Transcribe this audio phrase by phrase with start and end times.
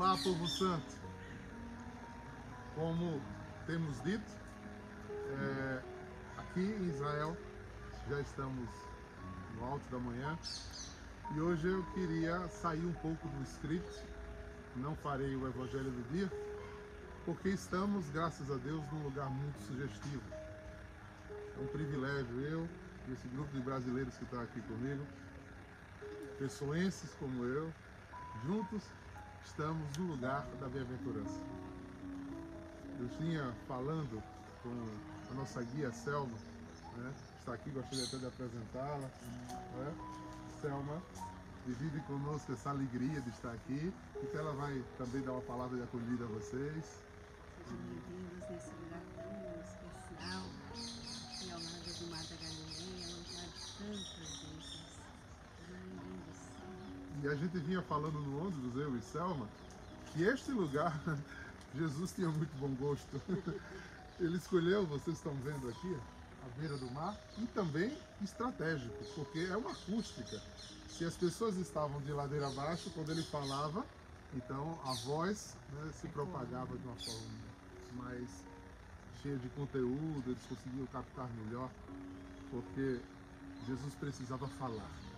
[0.00, 0.96] Olá, povo santo.
[2.74, 3.20] Como
[3.66, 4.32] temos dito,
[5.10, 5.82] é,
[6.38, 7.36] aqui em Israel
[8.08, 8.70] já estamos
[9.54, 10.38] no alto da manhã
[11.36, 14.02] e hoje eu queria sair um pouco do script.
[14.74, 16.32] Não farei o evangelho do dia,
[17.26, 20.22] porque estamos, graças a Deus, num lugar muito sugestivo.
[21.28, 22.66] É um privilégio eu
[23.06, 25.06] e esse grupo de brasileiros que está aqui comigo,
[26.38, 27.70] pessoenses como eu,
[28.46, 28.82] juntos
[29.44, 31.40] estamos no lugar da bem-aventurança.
[32.98, 34.22] Eu vinha falando
[34.62, 36.36] com a nossa guia Selma,
[36.96, 37.12] né?
[37.38, 39.10] está aqui, gostaria até de apresentá-la.
[39.78, 39.94] Né?
[40.60, 41.02] Selma
[41.66, 45.82] divide conosco essa alegria de estar aqui, então ela vai também dar uma palavra de
[45.84, 46.84] acolhida a vocês.
[47.56, 49.30] Sejam bem-vindos nesse lugar tão
[49.60, 50.42] especial,
[51.38, 54.98] que é o Mar do Mar da Galileia, lugar de tantas bênçãos.
[55.58, 57.09] Sejam bem-vindos, sim.
[57.22, 59.46] E a gente vinha falando no ônibus, eu e Selma,
[60.12, 60.98] que este lugar,
[61.76, 63.20] Jesus tinha muito bom gosto.
[64.18, 65.96] Ele escolheu, vocês estão vendo aqui,
[66.44, 70.40] à beira do mar, e também estratégico, porque é uma acústica.
[70.88, 73.84] Se as pessoas estavam de ladeira abaixo, quando ele falava,
[74.34, 78.28] então a voz né, se propagava de uma forma mais
[79.22, 81.70] cheia de conteúdo, eles conseguiam captar melhor,
[82.50, 83.00] porque
[83.66, 85.09] Jesus precisava falar.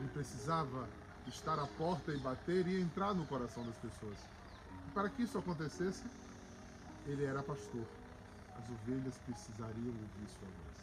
[0.00, 0.88] Ele precisava
[1.26, 4.18] estar à porta e bater e entrar no coração das pessoas.
[4.88, 6.04] E para que isso acontecesse,
[7.06, 7.84] ele era pastor.
[8.58, 10.74] As ovelhas precisariam ouvir sua voz.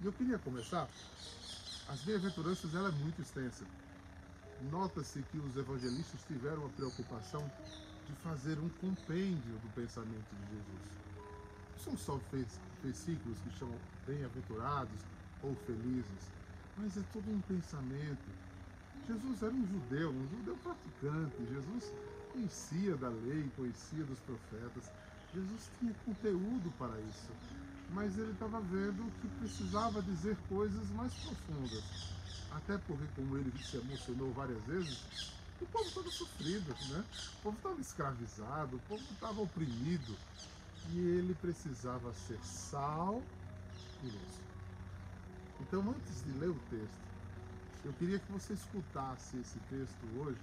[0.00, 0.88] E eu queria começar.
[1.88, 3.64] As bem-aventuranças ela é muito extensa.
[4.70, 7.50] Nota-se que os evangelistas tiveram a preocupação
[8.06, 11.04] de fazer um compêndio do pensamento de Jesus.
[11.72, 12.20] Não são só
[12.82, 15.00] versículos que chamam bem-aventurados
[15.42, 16.30] ou felizes,
[16.76, 18.44] mas é todo um pensamento.
[19.06, 21.36] Jesus era um judeu, um judeu praticante.
[21.52, 21.92] Jesus
[22.32, 24.90] conhecia da lei, conhecia dos profetas.
[25.34, 27.32] Jesus tinha conteúdo para isso,
[27.90, 31.84] mas ele estava vendo que precisava dizer coisas mais profundas.
[32.52, 37.04] Até porque, como ele se emocionou várias vezes, o povo estava sofrido, né?
[37.38, 40.16] O povo estava escravizado, o povo estava oprimido.
[40.90, 43.22] E ele precisava ser sal
[44.02, 44.53] e luz.
[45.60, 47.04] Então, antes de ler o texto,
[47.84, 50.40] eu queria que você escutasse esse texto hoje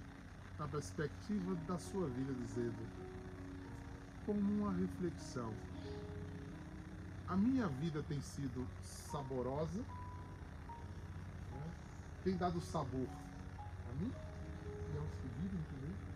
[0.58, 2.86] na perspectiva da sua vida, dizendo,
[4.24, 5.52] como uma reflexão.
[7.26, 9.80] A minha vida tem sido saborosa,
[11.50, 11.72] né?
[12.24, 14.12] tem dado sabor a mim
[14.94, 16.12] e aos que vivem comigo.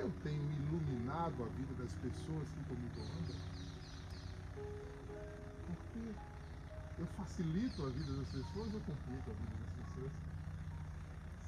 [0.00, 3.36] Eu tenho iluminado a vida das pessoas que comigo andam.
[5.66, 6.31] Porque
[7.02, 10.12] eu facilito a vida das pessoas, eu complico a vida das pessoas.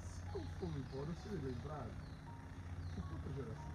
[0.02, 1.94] Se eu for embora, eu serei lembrado
[2.94, 3.74] por quantas gerações?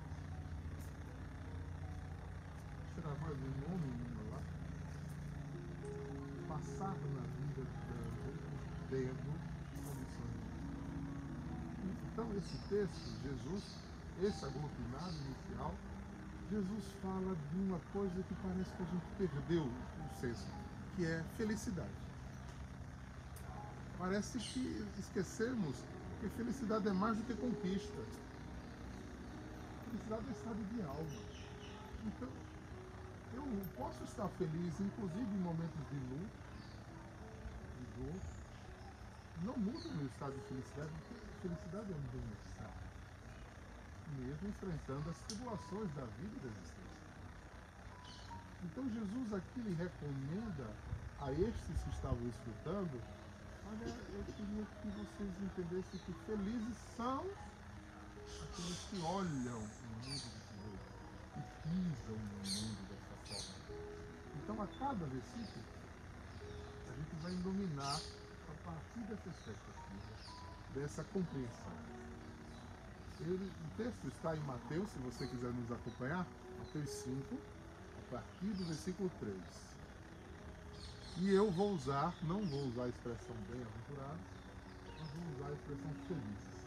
[2.95, 4.41] Será mais um nome meu lá?
[6.49, 8.27] Passar na vida dando,
[8.89, 9.31] tendo
[9.79, 10.35] condições.
[12.11, 13.63] Então, esse texto, Jesus,
[14.21, 15.73] esse aglutinado inicial,
[16.51, 20.58] Jesus fala de uma coisa que parece que a gente perdeu o senso
[20.99, 21.95] que é felicidade.
[23.97, 25.77] Parece que esquecemos
[26.19, 28.01] que felicidade é mais do que conquista.
[29.85, 31.21] Felicidade é estado de alma.
[32.05, 32.27] Então,
[33.33, 33.43] eu
[33.77, 36.37] posso estar feliz, inclusive em momentos de luto,
[37.79, 38.19] de dor.
[39.43, 42.73] Não muda o meu estado de felicidade, porque felicidade é um bem-estar.
[44.17, 46.98] Mesmo enfrentando as tribulações da vida e da existência.
[48.63, 50.67] Então Jesus aqui lhe recomenda
[51.21, 53.01] a estes que estavam escutando,
[53.67, 57.25] olha, eu queria que vocês entendessem que felizes são
[58.43, 60.89] aqueles que olham o mundo desse jeito,
[61.33, 63.55] que pisam no mundo dessa forma.
[64.43, 65.65] Então a cada versículo
[66.87, 70.33] a gente vai dominar a partir dessa expectativa,
[70.73, 71.79] dessa compreensão.
[73.21, 76.25] Ele, o texto está em Mateus, se você quiser nos acompanhar,
[76.57, 77.58] Mateus 5, a
[78.09, 79.35] partir do versículo 3.
[81.17, 84.25] E eu vou usar, não vou usar a expressão bem-aventurados,
[84.99, 86.59] mas vou usar a expressão felizes.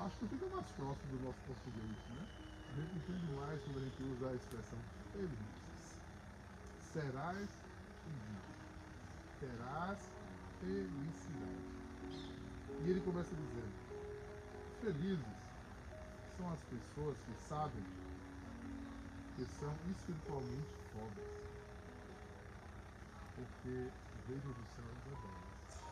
[0.00, 2.26] Acho que fica mais próximo do nosso português, né?
[2.70, 4.78] A gente entende mais quando a gente usa a expressão
[5.12, 6.00] felizes.
[6.92, 7.50] Serás
[8.04, 8.50] feliz.
[9.40, 9.98] Terás
[10.60, 11.80] felicidade.
[12.82, 13.72] E ele começa dizendo:
[14.80, 15.26] Felizes
[16.38, 17.84] são as pessoas que sabem
[19.34, 21.28] que são espiritualmente pobres,
[23.34, 25.84] porque o reino do céu é delas.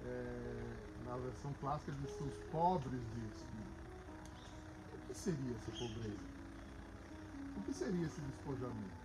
[0.00, 3.84] é, na versão clássica diz os pobres de espírito.
[4.92, 6.30] O que seria essa pobreza?
[7.56, 9.02] O que seria esse despojamento?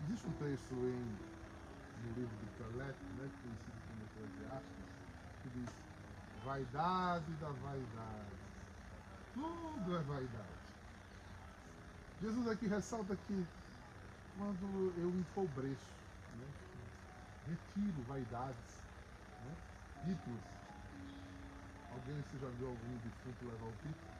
[0.00, 1.20] Existe um texto em,
[1.96, 4.86] no livro de Caleb, né, conhecido como Eclesiastes,
[5.42, 5.76] que diz
[6.44, 8.40] vaidade da vaidade.
[9.34, 10.60] Tudo é vaidade.
[12.20, 13.46] Jesus aqui ressalta que
[14.36, 15.90] quando eu empobreço,
[16.36, 16.46] né,
[17.46, 18.80] retiro vaidades,
[19.44, 19.54] né,
[20.04, 20.40] títulos.
[21.92, 24.10] Alguém você já viu algum defunto levar o título?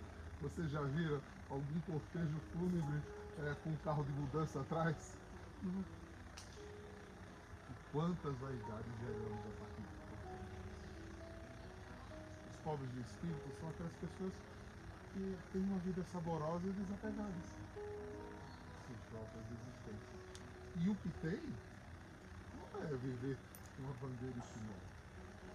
[0.40, 1.20] Você já viu
[1.50, 3.02] algum cortejo fúnebre
[3.40, 5.14] é, com um carro de mudança atrás?
[5.62, 5.84] Uhum.
[7.92, 9.99] Quantas vaidades geramos a partir
[12.70, 14.32] pobres de espírito são aquelas pessoas
[15.12, 17.46] que têm uma vida saborosa e desapegadas.
[18.86, 20.22] Sem próprias existências.
[20.76, 21.42] E o que tem
[22.54, 23.36] não é viver
[23.80, 24.86] uma bandeira estimada.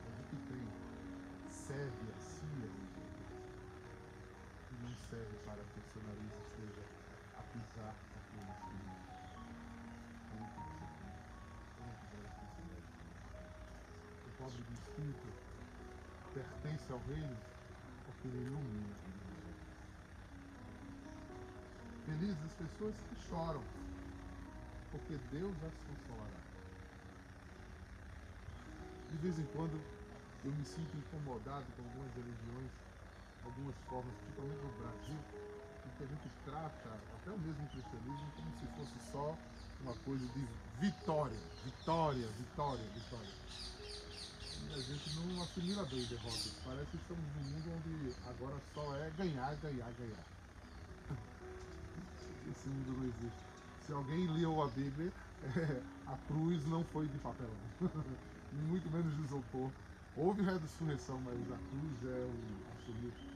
[0.03, 0.67] Mas o que tem
[1.49, 2.51] serve a si
[4.71, 6.83] e não serve para que o seu nariz esteja
[7.39, 8.99] a pisar naqueles que não.
[14.19, 15.44] O pobre de espírito
[16.35, 17.37] pertence ao reino
[18.05, 18.95] porque ele ilumina.
[22.05, 23.63] Felizes as pessoas que choram,
[24.91, 26.41] porque Deus as consolará.
[29.09, 29.79] De vez em quando
[30.43, 32.71] eu me sinto incomodado com algumas religiões,
[33.43, 35.19] algumas formas, principalmente no Brasil,
[35.85, 39.37] em que a gente trata até o mesmo cristianismo como se fosse só
[39.81, 40.45] uma coisa de
[40.79, 43.84] vitória, vitória, vitória, vitória.
[44.69, 46.55] E a gente não assimila bem derrotas.
[46.65, 50.25] Parece que estamos num mundo onde agora só é ganhar, ganhar, ganhar.
[52.51, 53.45] Esse mundo não existe.
[53.85, 55.11] Se alguém leu a Bíblia,
[56.07, 57.49] a cruz não foi de papel,
[58.51, 59.69] muito menos de isopor.
[60.17, 63.35] Houve ressurreição, mas a cruz é o absoluto.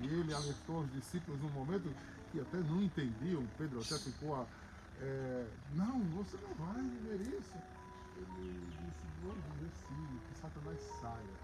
[0.00, 1.94] E ele alertou os discípulos num momento
[2.32, 3.46] que até não entendiam.
[3.58, 4.46] Pedro até ficou a.
[5.00, 7.54] É, não, você não vai viver isso.
[8.16, 11.36] Ele disse: viver sim, que Satanás saia.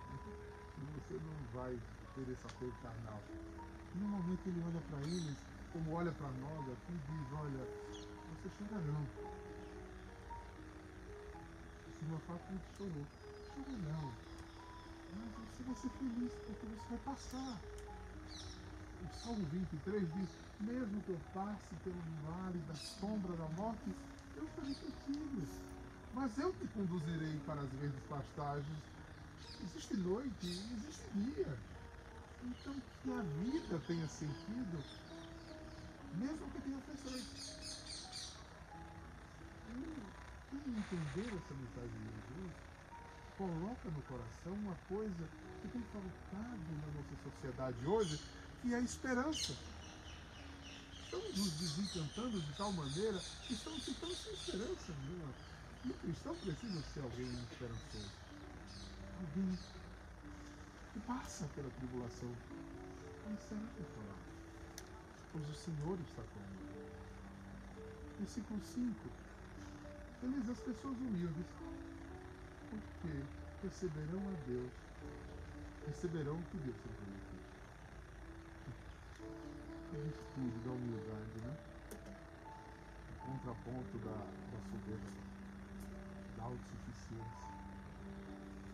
[0.94, 1.78] Você não vai
[2.14, 3.20] ter esse apego carnal.
[3.94, 5.36] E no momento ele olha para eles,
[5.72, 7.66] como olha para nós aqui, e diz: olha,
[8.30, 9.06] você chorarão.
[11.98, 13.06] Se uma fato que chorou,
[13.54, 14.12] chora não.
[15.16, 17.60] Mas você vai ser feliz, porque você vai passar.
[19.02, 20.28] O Salmo 23 diz,
[20.60, 23.90] mesmo que eu passe pelo vale da sombra da morte,
[24.36, 25.79] eu estarei contigo.
[26.14, 28.78] Mas eu te conduzirei para as verdes pastagens.
[29.62, 31.58] Existe noite, existe dia.
[32.42, 34.84] Então que a vida tenha sentido,
[36.16, 37.50] mesmo que tenha aflições
[40.50, 42.52] quem entender essa mensagem de Jesus
[43.38, 45.28] coloca no coração uma coisa
[45.62, 48.20] que tem faltado na nossa sociedade hoje,
[48.60, 49.56] que é a esperança.
[51.04, 54.92] Estamos nos desencantando de tal maneira que estamos ficando sem esperança.
[55.84, 58.10] E o cristão precisa ser alguém esperançoso.
[59.20, 59.58] Alguém
[60.92, 62.30] que passa pela tribulação.
[63.28, 64.18] Mas será falar?
[65.32, 66.70] Pois o Senhor está comigo.
[68.18, 69.30] Versículo 5
[70.20, 71.46] Felizes as pessoas humildes,
[72.68, 73.24] porque
[73.62, 74.70] receberão a Deus,
[75.86, 77.40] receberão o que Deus tem prometido.
[79.88, 81.56] A virtude da humildade, né?
[83.08, 85.29] O contraponto da, da soberba,
[86.40, 87.50] da autossuficiência.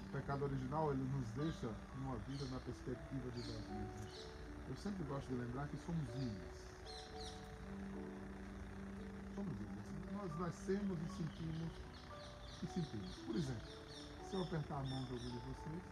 [0.06, 4.30] O pecado original, ele nos deixa numa vida na perspectiva de nós.
[4.68, 6.56] Eu sempre gosto de lembrar que somos ímpios.
[9.34, 9.76] Somos ímpios
[10.16, 11.72] nós nascemos e sentimos
[12.62, 13.14] e sentimos.
[13.26, 13.70] Por exemplo,
[14.28, 15.82] se eu apertar a mão de algum de vocês,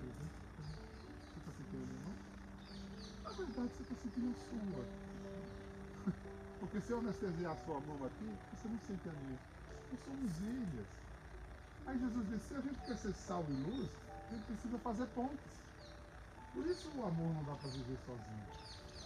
[0.00, 2.14] você está sentindo a minha mão?
[3.24, 4.84] Na verdade, você está sentindo a sua.
[6.60, 9.38] Porque se eu anestesiar a sua mão aqui, você não sente a minha.
[9.92, 11.05] Nós somos ilhas.
[11.86, 13.88] Aí Jesus disse, se a gente quer ser sal e luz,
[14.28, 15.56] a gente precisa fazer pontes.
[16.52, 18.46] Por isso o amor não dá para viver sozinho.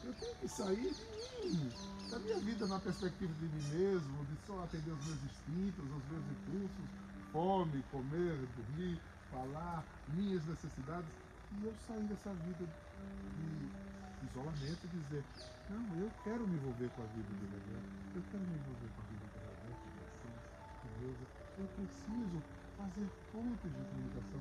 [0.02, 1.70] Eu tenho que sair de mim,
[2.10, 6.04] da minha vida na perspectiva de mim mesmo, de só atender os meus instintos, os
[6.10, 6.90] meus impulsos,
[7.32, 8.98] fome, comer, dormir,
[9.30, 11.10] falar, minhas necessidades.
[11.52, 15.24] E eu sair dessa vida de isolamento e dizer,
[15.68, 17.84] não, eu quero me envolver com a vida de Deus,
[18.14, 20.38] eu quero me envolver com a vida de Roberto, de Assis,
[20.80, 21.26] de Neuza,
[21.58, 22.42] eu preciso
[22.80, 24.40] fazer pontos de comunicação.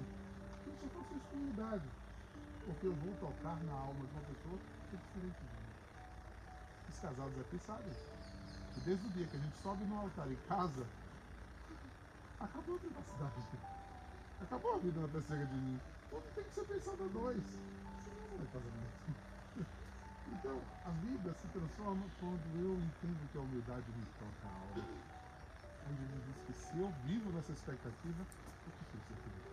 [0.65, 1.87] Isso só faço isso com unidade,
[2.65, 5.69] porque eu vou tocar na alma de uma pessoa é diferente de mim.
[6.89, 7.93] Os casados aqui sabem
[8.73, 10.85] que desde o dia que a gente sobe no altar em casa,
[12.39, 13.43] acabou a privacidade.
[14.41, 15.79] Acabou a vida na pesseira de mim.
[16.09, 17.43] Tudo tem que ser pensado a dois.
[17.43, 19.29] Senão não é casamento.
[20.31, 25.18] Então, a vida se transforma quando eu entendo que a humildade me toca a alma.
[26.69, 28.25] Se eu vivo nessa expectativa,
[28.63, 29.49] preciso ser feliz.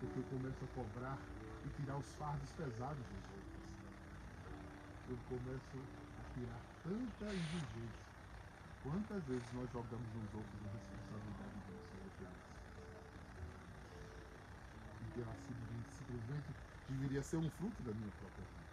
[0.00, 1.18] Porque eu começo a cobrar
[1.64, 3.56] e tirar os fardos pesados dos outros.
[5.08, 5.78] Eu começo
[6.20, 8.04] a tirar tanta exigência.
[8.82, 12.36] Quantas vezes nós jogamos nos outros a responsabilidade de nossa feliz?
[15.00, 15.36] E que ela
[15.88, 16.52] simplesmente
[16.90, 18.66] deveria ser um fruto da minha própria vida.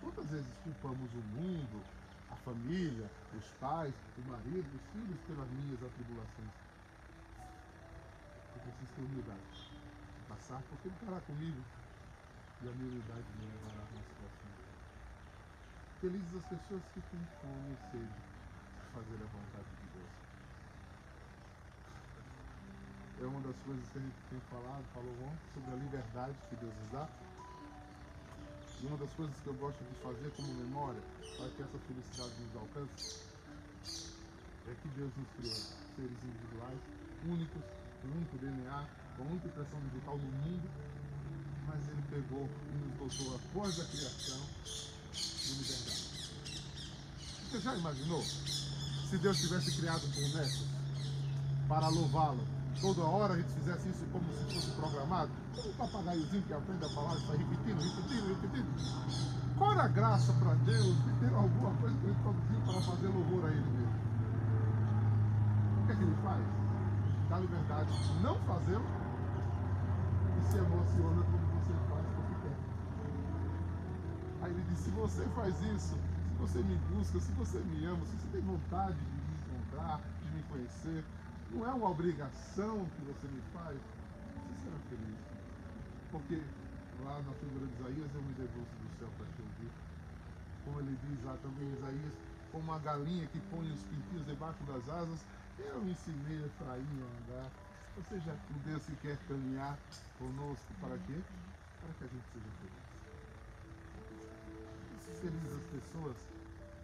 [0.00, 1.84] Quantas vezes culpamos o mundo,
[2.46, 6.54] família, os pais, o marido, os filhos pelas minhas atribulações?
[8.54, 9.58] Eu preciso ter humildade.
[10.28, 11.60] Passar porque ele estará comigo.
[12.62, 14.54] E a minha humildade me levará mais próximo.
[16.00, 20.14] Felizes as pessoas que têm fome e sede de fazer a vontade de Deus.
[23.22, 26.56] É uma das coisas que a gente tem falado, falou ontem, sobre a liberdade que
[26.56, 27.08] Deus nos dá.
[28.82, 31.00] E uma das coisas que eu gosto de fazer como memória,
[31.36, 33.26] para que essa felicidade nos alcance,
[34.68, 35.56] é que Deus nos criou
[35.96, 36.78] seres individuais,
[37.24, 37.62] únicos,
[38.02, 38.84] com único DNA,
[39.16, 40.68] com única impressão digital no mundo,
[41.66, 44.40] mas Ele pegou e nos dotou, após a criação,
[45.12, 46.06] de liberdade.
[47.50, 50.66] Você já imaginou se Deus tivesse criado bonecos
[51.68, 52.46] para louvá-lo?
[52.80, 55.45] Toda hora a gente fizesse isso como se fosse programado?
[55.56, 58.96] Como um papagaiozinho que aprende a falar e sai repetindo, repetindo, repetindo.
[59.56, 63.08] Qual era a graça para Deus de ter alguma coisa que ele produziu para fazer
[63.08, 63.96] louvor a Ele mesmo?
[65.80, 66.44] O que é que ele faz?
[67.30, 68.84] Dá liberdade de não fazê-lo
[70.36, 72.56] e se emociona quando você faz porque quer.
[74.42, 78.04] Aí ele diz: se você faz isso, se você me busca, se você me ama,
[78.04, 81.02] se você tem vontade de me encontrar, de me conhecer,
[81.50, 85.45] não é uma obrigação que você me faz, você será feliz.
[86.16, 86.40] Porque
[87.04, 89.68] lá na figura de Isaías eu me debruço do céu para te ouvir.
[90.64, 92.14] Como ele diz lá também Isaías,
[92.50, 95.20] como uma galinha que põe os pintinhos debaixo das asas,
[95.58, 97.52] eu ensinei a Efraim a andar.
[97.98, 99.76] Ou seja, o Deus que quer caminhar
[100.18, 101.20] conosco para quê?
[101.84, 102.80] Para que a gente seja feliz.
[105.20, 106.16] Felizes as pessoas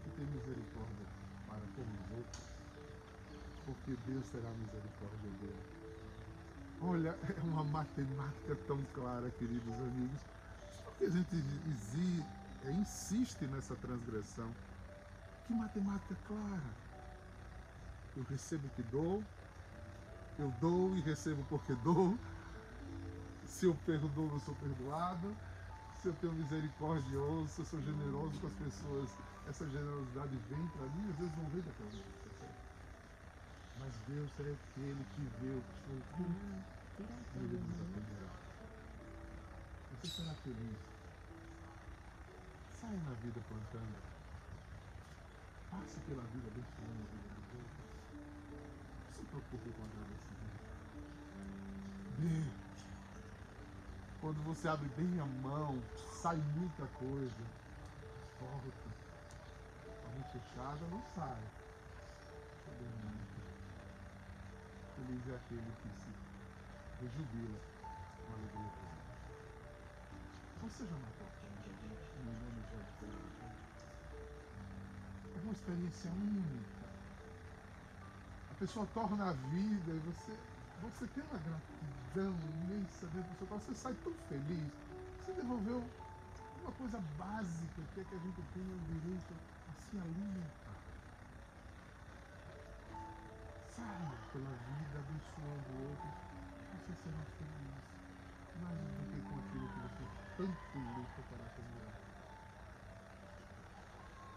[0.05, 1.09] que têm misericórdia
[1.49, 2.53] para com os outros
[3.65, 5.82] porque Deus terá misericórdia dele.
[6.85, 10.21] Olha, é uma matemática tão clara, queridos amigos.
[10.85, 11.37] Porque a gente
[12.65, 14.51] é, insiste nessa transgressão.
[15.47, 16.83] Que matemática clara.
[18.17, 19.23] Eu recebo o que dou,
[20.39, 22.17] eu dou e recebo porque dou.
[23.47, 25.37] Se eu perdoo, eu sou perdoado.
[26.01, 29.11] Se eu tenho misericordioso, se eu sou generoso com as pessoas,
[29.49, 32.22] essa generosidade vem para mim, às vezes não vem daquela gente.
[33.83, 36.47] Mas Deus é aquele que vê o que oculto
[37.01, 38.31] e Ele nos atenderá.
[39.91, 40.79] Você será feliz.
[42.81, 43.99] Saia na vida plantando.
[45.69, 49.17] Passe pela vida abençoando a vida dos outros.
[49.17, 50.63] Se preocupe com a agradecimento.
[52.19, 52.51] Dê.
[54.21, 55.83] Quando você abre bem a mão,
[56.23, 57.43] sai muita coisa.
[58.39, 58.91] Volta.
[60.07, 61.03] A mão fechada não.
[61.17, 61.63] Sai
[65.03, 66.11] Feliz é aquele que se
[67.01, 67.59] rejubila
[68.25, 69.03] com a alegria plena.
[70.63, 71.91] Você já matou a fome de alguém
[72.21, 73.43] em nome de Jesus?
[75.35, 76.87] É uma experiência única.
[78.53, 80.39] A pessoa torna a vida e você,
[80.83, 83.75] você tem uma gratidão imensa dentro do seu coração.
[83.75, 84.73] Você sai tão feliz.
[85.19, 85.83] Você devolveu
[86.63, 89.35] uma coisa básica que é que a gente tem o direito
[89.69, 90.82] a se alimentar.
[93.77, 96.15] Saia pela vida abençoando outros,
[96.73, 97.81] você será feliz.
[98.61, 100.05] Mais do que com aquilo que você
[100.37, 101.97] tanto luta para acumular.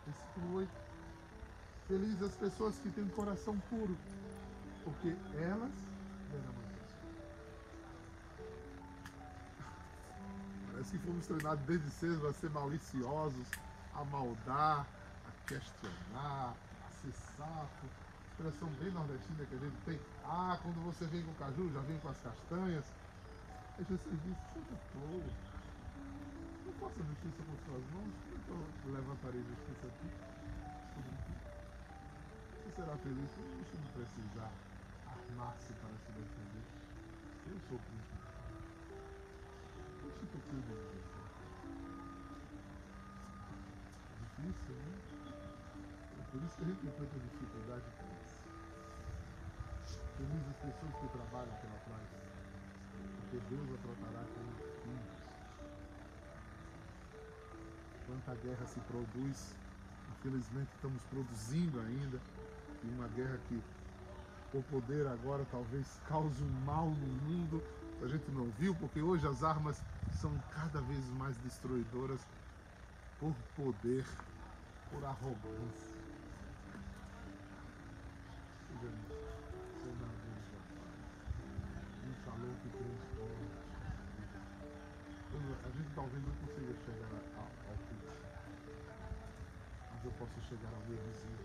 [0.06, 0.72] Versículo 8.
[1.90, 3.98] Felizes as pessoas que têm coração puro,
[4.86, 5.74] porque elas
[6.32, 6.66] verão a.
[10.72, 13.48] Parece que fomos treinados desde cedo a ser maliciosos,
[13.94, 14.88] a maldar,
[15.28, 17.88] a questionar, a ser safo
[18.36, 20.00] expressão bem nordestina que a gente tem.
[20.26, 22.86] Ah, quando você vem com o caju, já vem com as castanhas.
[23.80, 25.32] Aí Jesus disse, seja tolo.
[26.66, 30.10] Não faça justiça com suas mãos, como é que eu levantarei justiça aqui?
[32.52, 34.52] Você será feliz se você não precisar
[35.08, 36.66] armar-se para se defender.
[37.48, 38.20] Eu sou príncipe.
[40.04, 41.00] Deixa que eu cuido você.
[44.20, 44.92] Difícil, né?
[46.20, 48.15] É por isso que a gente enfrenta dificuldade com.
[50.18, 52.08] Feliz as pessoas que trabalham pela paz,
[53.18, 54.52] porque Deus a tratará como
[54.84, 55.26] filhos.
[58.08, 59.56] Quanta guerra se produz,
[60.18, 62.20] infelizmente estamos produzindo ainda,
[62.84, 63.62] e uma guerra que
[64.52, 67.62] por poder agora talvez cause um mal no mundo,
[68.02, 72.26] a gente não viu, porque hoje as armas são cada vez mais destruidoras
[73.20, 74.06] por poder,
[74.92, 75.95] por arrogância.
[86.16, 88.00] Talvez não consiga chegar ao, fim,
[89.92, 91.40] mas eu posso chegar ao meu vizinho,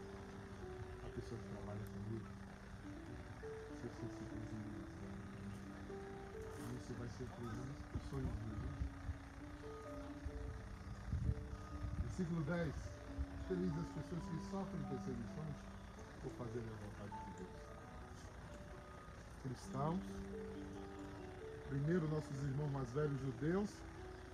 [1.02, 2.28] a pessoa que trabalha comigo.
[3.80, 5.10] Se você se sensibilizar,
[6.58, 8.78] e você vai ser feliz os sonhos de Jesus.
[12.02, 12.74] Versículo 10.
[13.48, 15.56] Felizes as pessoas que sofrem perseguições
[16.22, 17.56] por fazerem a vontade de Deus.
[19.42, 20.04] Cristãos,
[21.68, 23.89] primeiro nossos irmãos mais velhos judeus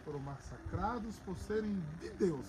[0.06, 2.46] foram massacrados por serem de Deus.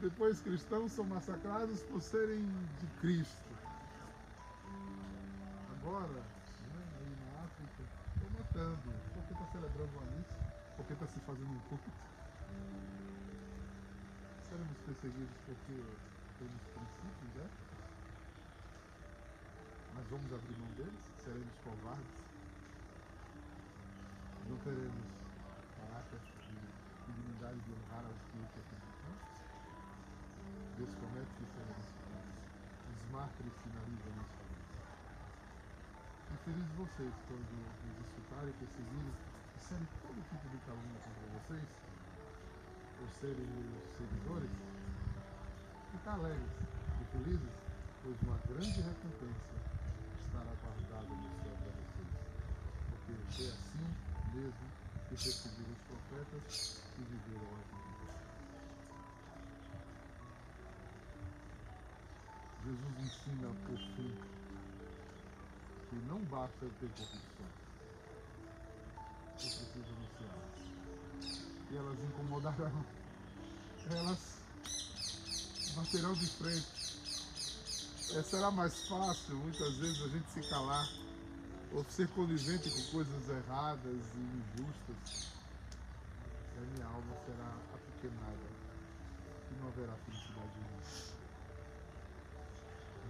[0.00, 2.44] Depois cristãos são massacrados por serem
[2.80, 3.52] de Cristo.
[5.78, 7.82] Agora, né, aí na África,
[8.16, 8.92] estão matando.
[9.14, 10.34] Porque está celebrando uma missa,
[10.76, 11.90] porque está se fazendo um culto.
[14.48, 15.82] Seremos perseguidos porque
[16.38, 17.48] temos princípios, né?
[19.94, 21.12] Mas vamos abrir mão deles?
[21.22, 22.22] Seremos covardes?
[24.48, 25.21] Não teremos
[27.42, 29.26] dignidade de honrar aos que acreditamos?
[30.78, 32.38] Deus promete que seremos felizes.
[32.86, 34.38] Os mártires finalizam isso
[36.30, 39.14] E felizes vocês quando nos escutarem, perseguirem,
[39.58, 41.66] disserem todo tipo de calúnia contra vocês,
[42.98, 44.54] por serem meus seguidores,
[45.90, 47.54] ficar alegres e felizes,
[48.02, 49.54] pois uma grande recompensa
[50.22, 52.10] estará guardada no céu para vocês.
[52.86, 53.86] Porque foi assim
[54.32, 54.81] mesmo
[55.16, 58.12] que perseguiram os profetas e viveram a vida.
[62.64, 63.48] Jesus ensina
[63.96, 64.12] fim
[65.90, 67.22] que não basta ter convicções.
[69.32, 70.38] Eu preciso anunciar.
[71.70, 72.86] E elas incomodarão.
[73.90, 74.38] Elas
[75.76, 76.82] baterão de frente.
[78.14, 80.86] É, será mais fácil, muitas vezes, a gente se calar
[81.74, 85.32] ou ser conivente com coisas erradas e injustas.
[86.54, 88.46] E a minha alma será apequenada
[89.50, 90.82] e não haverá felicidade nenhuma.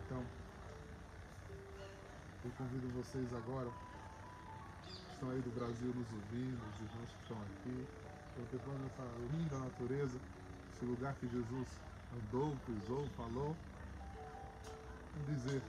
[0.05, 0.25] Então,
[2.44, 3.70] eu convido vocês agora,
[4.87, 7.87] que estão aí do Brasil nos ouvindo, os irmãos que estão aqui,
[8.37, 10.18] contemplando essa linda natureza,
[10.75, 11.68] esse lugar que Jesus
[12.14, 13.57] andou, pisou, falou,
[15.16, 15.62] e dizer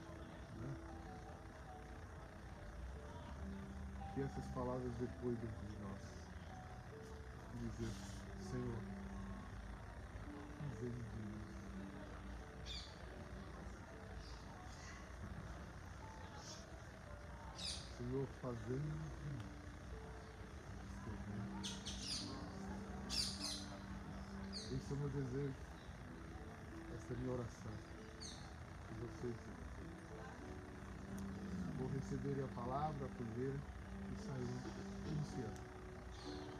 [4.14, 5.98] que essas palavras depois dentro de nós.
[7.58, 7.92] Dizer,
[8.48, 8.78] Senhor,
[10.60, 11.42] fazei de mim.
[17.98, 18.26] Senhor,
[18.84, 19.14] mim.
[24.74, 25.54] Esse é o meu desejo,
[26.94, 27.72] essa é a minha oração.
[28.86, 29.34] Que vocês
[31.78, 33.73] vão receberem a palavra, acolherem
[34.14, 34.60] e saírem
[35.10, 35.60] iniciando.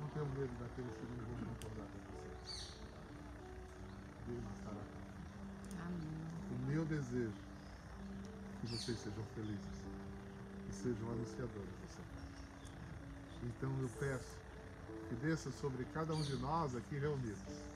[0.01, 2.75] Não tenham medo daqueles que não vão concordar com vocês.
[4.27, 5.05] Deus estará com
[5.87, 6.25] Amém.
[6.51, 9.83] O meu desejo é que vocês sejam felizes
[10.69, 12.45] e sejam anunciadores dessa paz.
[13.43, 14.37] Então eu peço
[15.09, 17.75] que desça sobre cada um de nós aqui reunidos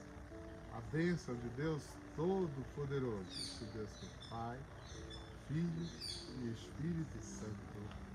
[0.79, 1.83] a bênção de Deus
[2.15, 4.59] Todo-Poderoso, esse Deus que é Pai,
[5.49, 5.89] Filho
[6.41, 8.08] e Espírito Santo.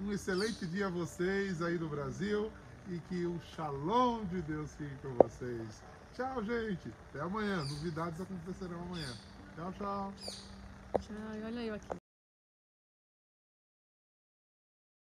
[0.00, 2.52] Um excelente dia a vocês aí do Brasil
[2.88, 5.82] e que o Shalom de Deus fique com vocês.
[6.14, 6.92] Tchau, gente.
[7.10, 7.64] Até amanhã.
[7.64, 9.12] Novidades acontecerão amanhã.
[9.56, 10.14] Tchau, tchau.
[11.00, 11.97] Tchau, olha eu aqui.